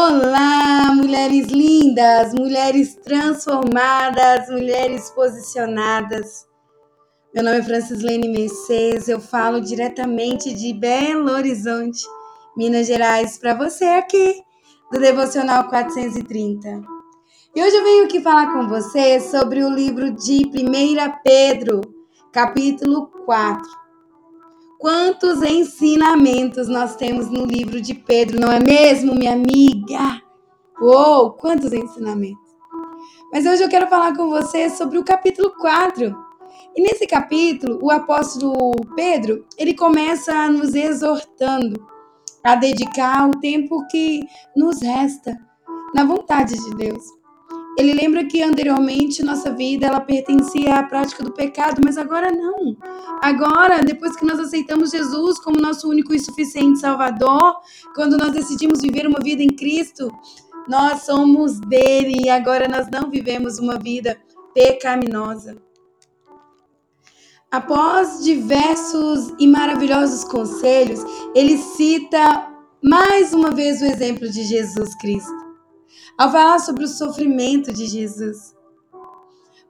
[0.00, 6.46] Olá, mulheres lindas, mulheres transformadas, mulheres posicionadas.
[7.34, 12.06] Meu nome é Francislene Mercedes, eu falo diretamente de Belo Horizonte,
[12.56, 14.40] Minas Gerais, para você aqui
[14.92, 16.80] do Devocional 430.
[17.56, 21.80] E hoje eu venho aqui falar com você sobre o livro de 1 Pedro,
[22.32, 23.87] capítulo 4.
[24.78, 30.22] Quantos ensinamentos nós temos no livro de Pedro, não é mesmo, minha amiga?
[30.80, 32.48] Uou, quantos ensinamentos!
[33.32, 36.16] Mas hoje eu quero falar com você sobre o capítulo 4.
[36.76, 41.84] E nesse capítulo, o apóstolo Pedro, ele começa nos exortando
[42.44, 44.20] a dedicar o tempo que
[44.56, 45.36] nos resta
[45.92, 47.17] na vontade de Deus.
[47.78, 52.76] Ele lembra que anteriormente nossa vida ela pertencia à prática do pecado, mas agora não.
[53.22, 57.54] Agora, depois que nós aceitamos Jesus como nosso único e suficiente Salvador,
[57.94, 60.10] quando nós decidimos viver uma vida em Cristo,
[60.68, 64.20] nós somos dele e agora nós não vivemos uma vida
[64.52, 65.56] pecaminosa.
[67.48, 71.00] Após diversos e maravilhosos conselhos,
[71.32, 75.47] ele cita mais uma vez o exemplo de Jesus Cristo
[76.16, 78.54] ao falar sobre o sofrimento de Jesus,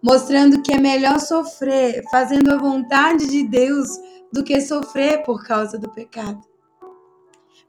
[0.03, 3.89] mostrando que é melhor sofrer fazendo a vontade de Deus
[4.33, 6.41] do que sofrer por causa do pecado.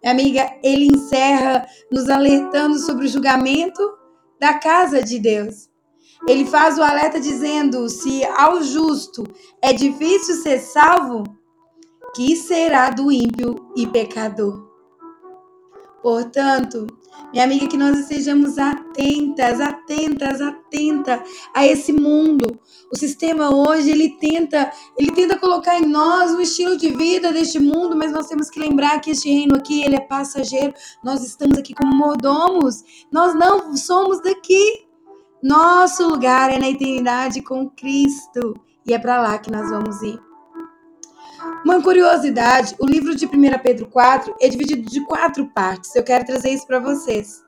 [0.02, 3.82] Minha amiga, ele encerra nos alertando sobre o julgamento
[4.40, 5.70] da casa de Deus.
[6.28, 9.24] Ele faz o alerta dizendo: se ao justo
[9.62, 11.24] é difícil ser salvo,
[12.16, 14.69] que será do ímpio e pecador?
[16.02, 16.88] Portanto,
[17.32, 21.22] minha amiga, que nós estejamos atentas, atentas, atentas
[21.54, 22.60] a esse mundo.
[22.92, 27.60] O sistema hoje, ele tenta, ele tenta colocar em nós o estilo de vida deste
[27.60, 30.74] mundo, mas nós temos que lembrar que este reino aqui, ele é passageiro.
[31.04, 32.84] Nós estamos aqui como mordomos.
[33.12, 34.88] Nós não somos daqui.
[35.44, 38.56] Nosso lugar é na eternidade com Cristo.
[38.88, 40.29] E é para lá que nós vamos ir.
[41.64, 43.30] Uma curiosidade, o livro de 1
[43.62, 45.96] Pedro 4 é dividido de quatro partes.
[45.96, 47.44] Eu quero trazer isso para vocês.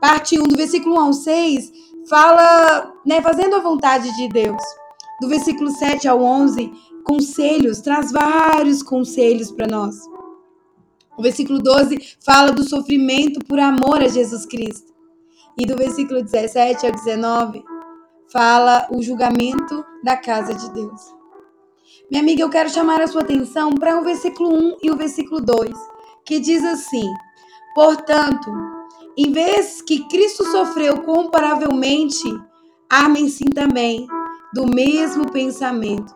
[0.00, 1.72] Parte 1, do versículo 1 ao 6,
[2.08, 4.62] fala, né, fazendo a vontade de Deus.
[5.20, 6.72] Do versículo 7 ao 11,
[7.04, 9.96] conselhos, traz vários conselhos para nós.
[11.18, 14.90] O versículo 12 fala do sofrimento por amor a Jesus Cristo.
[15.58, 17.62] E do versículo 17 ao 19
[18.32, 21.19] fala o julgamento da casa de Deus.
[22.10, 25.40] Minha amiga, eu quero chamar a sua atenção para o versículo 1 e o versículo
[25.40, 25.70] 2,
[26.26, 27.08] que diz assim:
[27.72, 28.50] Portanto,
[29.16, 32.24] em vez que Cristo sofreu comparavelmente,
[32.90, 34.08] armem-se também
[34.52, 36.12] do mesmo pensamento.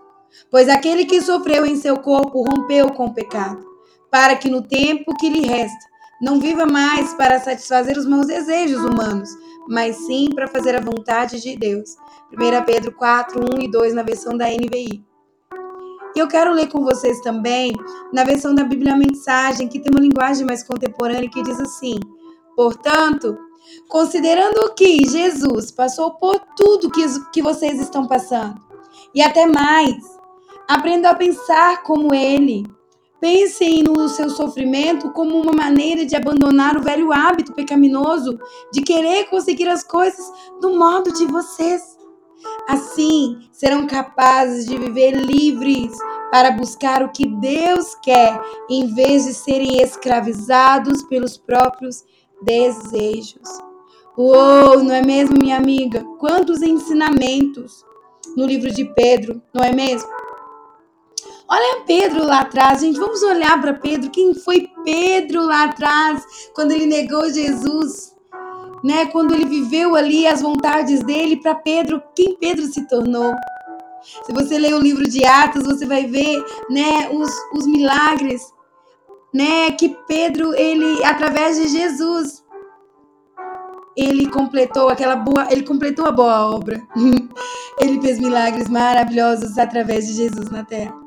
[0.51, 3.65] Pois aquele que sofreu em seu corpo rompeu com o pecado,
[4.11, 5.87] para que no tempo que lhe resta
[6.21, 9.31] não viva mais para satisfazer os meus desejos humanos,
[9.69, 11.91] mas sim para fazer a vontade de Deus.
[12.33, 15.14] 1 Pedro 4, 1 e 2 na versão da NVI.
[16.15, 17.73] E eu quero ler com vocês também
[18.13, 21.99] na versão da Bíblia Mensagem, que tem uma linguagem mais contemporânea que diz assim:
[22.55, 23.37] Portanto,
[23.89, 28.61] considerando que Jesus passou por tudo que, que vocês estão passando,
[29.15, 29.97] e até mais,
[30.69, 32.65] aprenda a pensar como ele.
[33.21, 38.39] Pensem no seu sofrimento como uma maneira de abandonar o velho hábito pecaminoso
[38.71, 40.31] de querer conseguir as coisas
[40.61, 41.97] do modo de vocês.
[42.69, 45.93] Assim, serão capazes de viver livres
[46.31, 48.41] para buscar o que Deus quer,
[48.71, 52.03] em vez de serem escravizados pelos próprios
[52.43, 53.49] desejos.
[54.17, 56.05] Uou, não é mesmo, minha amiga?
[56.19, 57.85] Quantos ensinamentos
[58.37, 60.09] no livro de Pedro, não é mesmo?
[61.49, 62.99] Olha Pedro lá atrás, gente.
[62.99, 64.11] Vamos olhar para Pedro.
[64.11, 66.25] Quem foi Pedro lá atrás,
[66.55, 68.14] quando ele negou Jesus?
[68.85, 69.07] Né?
[69.07, 73.35] Quando ele viveu ali as vontades dele para Pedro, quem Pedro se tornou.
[74.27, 78.43] Se você ler o livro de Atos, você vai ver, né, os, os milagres,
[79.33, 82.45] né, que Pedro ele através de Jesus
[83.97, 86.83] ele completou aquela boa, ele completou a boa obra.
[87.81, 91.04] ele fez milagres maravilhosos através de Jesus na terra.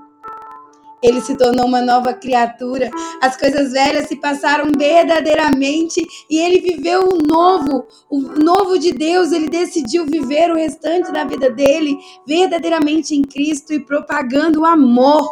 [1.07, 2.91] Ele se tornou uma nova criatura.
[3.21, 9.31] As coisas velhas se passaram verdadeiramente e ele viveu o novo, o novo de Deus.
[9.31, 15.31] Ele decidiu viver o restante da vida dele verdadeiramente em Cristo e propagando o amor,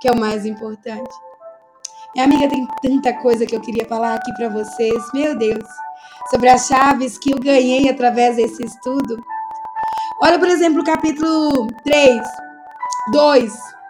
[0.00, 1.14] que é o mais importante.
[2.14, 5.02] Minha amiga, tem tanta coisa que eu queria falar aqui para vocês.
[5.14, 5.64] Meu Deus,
[6.30, 9.22] sobre as chaves que eu ganhei através desse estudo.
[10.20, 12.20] Olha, por exemplo, o capítulo 3,
[13.12, 13.81] 2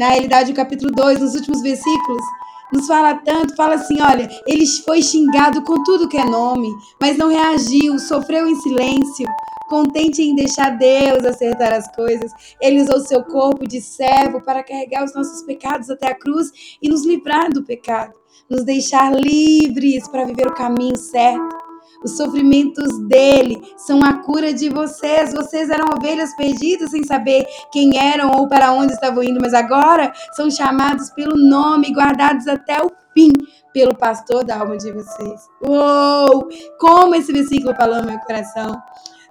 [0.00, 2.24] na realidade, o capítulo 2, nos últimos versículos,
[2.72, 6.68] nos fala tanto, fala assim, olha, ele foi xingado com tudo que é nome,
[6.98, 9.26] mas não reagiu, sofreu em silêncio,
[9.68, 12.32] contente em deixar Deus acertar as coisas.
[12.62, 16.50] Ele usou seu corpo de servo para carregar os nossos pecados até a cruz
[16.80, 18.14] e nos livrar do pecado,
[18.48, 21.59] nos deixar livres para viver o caminho certo.
[22.02, 25.34] Os sofrimentos dele são a cura de vocês.
[25.34, 30.12] Vocês eram ovelhas perdidas sem saber quem eram ou para onde estavam indo, mas agora
[30.32, 33.32] são chamados pelo nome, guardados até o fim
[33.72, 35.42] pelo pastor da alma de vocês.
[35.62, 36.48] Uou!
[36.78, 38.80] Como esse versículo falou no meu coração.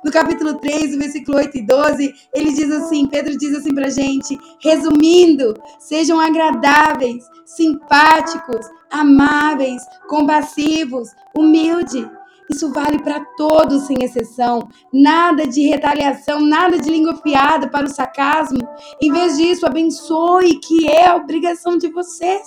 [0.05, 4.37] No capítulo 3, versículo 8 e 12, ele diz assim: Pedro diz assim pra gente,
[4.61, 12.07] resumindo, sejam agradáveis, simpáticos, amáveis, compassivos, humildes
[12.49, 14.67] isso vale para todos, sem exceção.
[14.91, 18.59] Nada de retaliação, nada de língua fiada para o sarcasmo.
[19.01, 22.41] Em vez disso, abençoe, que é a obrigação de vocês.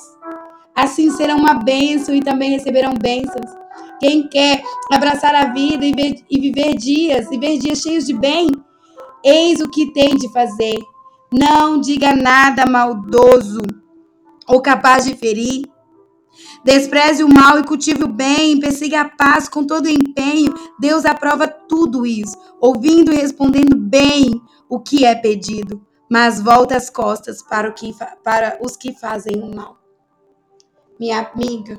[0.74, 3.50] Assim serão uma bênção e também receberão bênçãos.
[4.00, 8.12] Quem quer abraçar a vida e, ver, e viver dias, e ver dias cheios de
[8.12, 8.48] bem,
[9.24, 10.76] eis o que tem de fazer.
[11.32, 13.62] Não diga nada maldoso
[14.48, 15.71] ou capaz de ferir
[16.64, 20.54] Despreze o mal e cultive o bem, persiga a paz com todo empenho.
[20.78, 26.88] Deus aprova tudo isso, ouvindo e respondendo bem o que é pedido, mas volta as
[26.88, 29.78] costas para, o que, para os que fazem o mal.
[30.98, 31.78] Minha amiga,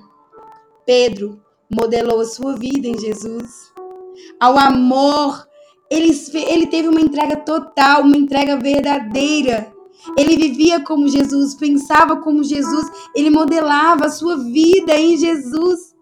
[0.86, 1.42] Pedro
[1.74, 3.72] modelou a sua vida em Jesus.
[4.40, 5.48] Ao amor,
[5.90, 6.12] ele,
[6.48, 9.72] ele teve uma entrega total, uma entrega verdadeira.
[10.18, 12.86] Ele vivia como Jesus, pensava como Jesus,
[13.16, 15.94] ele modelava a sua vida em Jesus.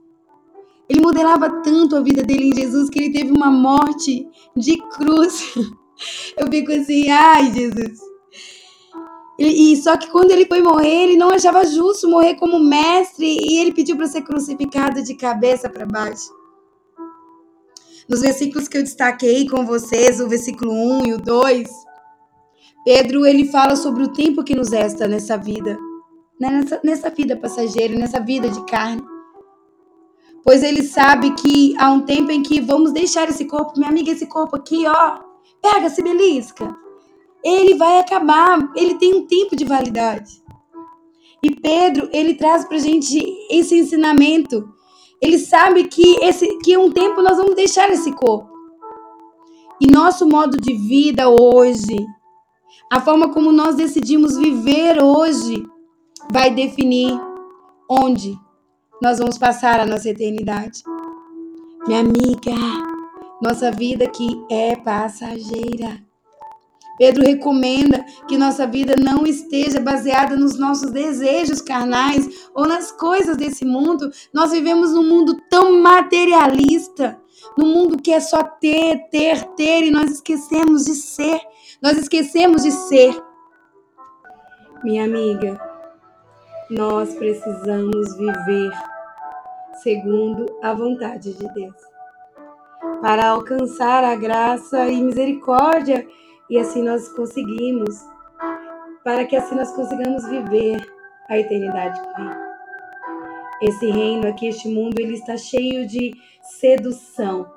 [0.89, 5.53] Ele modelava tanto a vida dele em Jesus que ele teve uma morte de cruz.
[6.35, 7.99] Eu fico assim, ai, Jesus.
[9.37, 13.25] E, e só que quando ele foi morrer, ele não achava justo morrer como mestre
[13.25, 16.29] e ele pediu para ser crucificado de cabeça para baixo.
[18.09, 21.69] Nos versículos que eu destaquei com vocês, o versículo 1 e o 2,
[22.83, 25.77] Pedro ele fala sobre o tempo que nos resta nessa vida,
[26.39, 26.49] né?
[26.49, 29.03] nessa, nessa vida passageira, nessa vida de carne.
[30.43, 34.11] Pois ele sabe que há um tempo em que vamos deixar esse corpo, minha amiga,
[34.11, 35.19] esse corpo aqui, ó,
[35.61, 36.75] pega, se belisca.
[37.43, 40.41] Ele vai acabar, ele tem um tempo de validade.
[41.43, 43.19] E Pedro, ele traz pra gente
[43.49, 44.67] esse ensinamento.
[45.21, 48.49] Ele sabe que esse que um tempo nós vamos deixar esse corpo.
[49.79, 51.95] E nosso modo de vida hoje,
[52.91, 55.65] a forma como nós decidimos viver hoje
[56.29, 57.17] vai definir
[57.89, 58.37] onde
[59.01, 60.83] nós vamos passar a nossa eternidade.
[61.87, 62.51] Minha amiga,
[63.41, 66.03] nossa vida aqui é passageira.
[66.97, 73.37] Pedro recomenda que nossa vida não esteja baseada nos nossos desejos carnais ou nas coisas
[73.37, 74.11] desse mundo.
[74.33, 77.17] Nós vivemos num mundo tão materialista,
[77.57, 81.39] num mundo que é só ter, ter, ter, e nós esquecemos de ser.
[81.81, 83.11] Nós esquecemos de ser.
[84.83, 85.59] Minha amiga,
[86.69, 88.71] nós precisamos viver
[89.81, 91.75] segundo a vontade de Deus.
[93.01, 96.07] Para alcançar a graça e misericórdia,
[96.51, 98.05] e assim nós conseguimos,
[99.03, 100.79] para que assim nós consigamos viver
[101.29, 102.35] a eternidade que vem.
[103.63, 107.51] Esse reino aqui, este mundo, ele está cheio de sedução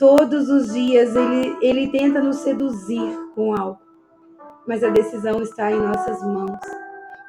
[0.00, 3.78] Todos os dias ele, ele tenta nos seduzir com algo,
[4.66, 6.58] mas a decisão está em nossas mãos.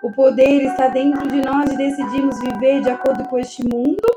[0.01, 4.07] O poder está dentro de nós de decidirmos viver de acordo com este mundo,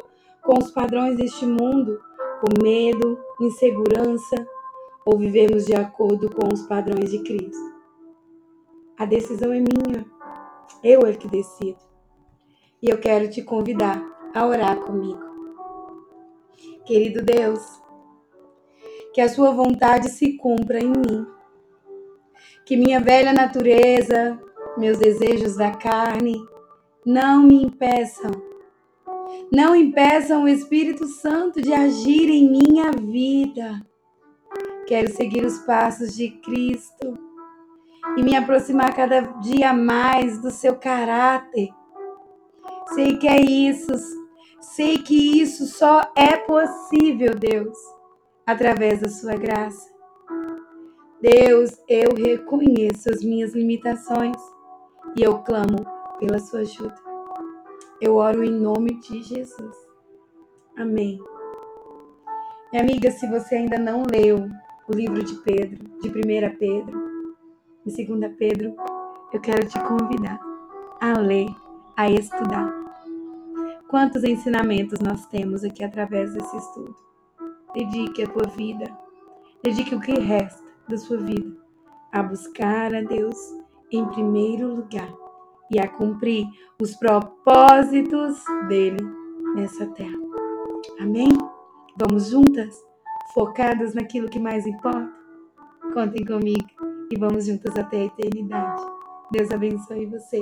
[0.40, 2.00] com os padrões deste mundo,
[2.40, 4.36] com medo, insegurança,
[5.04, 7.74] ou vivemos de acordo com os padrões de Cristo.
[8.96, 10.06] A decisão é minha.
[10.80, 11.80] Eu é que decido.
[12.80, 14.00] E eu quero te convidar
[14.32, 15.18] a orar comigo.
[16.86, 17.82] Querido Deus,
[19.14, 21.24] que a sua vontade se cumpra em mim.
[22.66, 24.36] Que minha velha natureza,
[24.76, 26.44] meus desejos da carne,
[27.06, 28.32] não me impeçam.
[29.52, 33.80] Não impeçam o Espírito Santo de agir em minha vida.
[34.88, 37.16] Quero seguir os passos de Cristo
[38.16, 41.68] e me aproximar cada dia mais do seu caráter.
[42.94, 43.92] Sei que é isso,
[44.60, 47.78] sei que isso só é possível, Deus
[48.46, 49.92] através da sua graça.
[51.20, 54.36] Deus, eu reconheço as minhas limitações
[55.16, 55.86] e eu clamo
[56.18, 56.94] pela sua ajuda.
[58.00, 59.76] Eu oro em nome de Jesus.
[60.76, 61.18] Amém.
[62.70, 64.48] Minha amiga, se você ainda não leu
[64.88, 67.14] o livro de Pedro, de 1 Pedro,
[67.86, 68.74] e 2 Pedro,
[69.32, 70.38] eu quero te convidar
[71.00, 71.48] a ler,
[71.96, 72.72] a estudar.
[73.88, 76.96] quantos ensinamentos nós temos aqui através desse estudo.
[77.74, 78.86] Dedique a tua vida,
[79.62, 81.56] dedique o que resta da sua vida
[82.12, 83.36] a buscar a Deus
[83.90, 85.12] em primeiro lugar
[85.70, 86.46] e a cumprir
[86.80, 89.02] os propósitos dele
[89.56, 90.16] nessa terra.
[91.00, 91.30] Amém?
[91.96, 92.80] Vamos juntas,
[93.32, 95.12] focadas naquilo que mais importa?
[95.92, 96.68] Contem comigo
[97.10, 98.82] e vamos juntas até a eternidade.
[99.32, 100.40] Deus abençoe você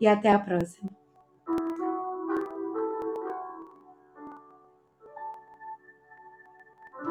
[0.00, 1.01] e até a próxima.